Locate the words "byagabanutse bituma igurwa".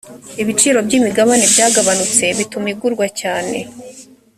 1.53-3.05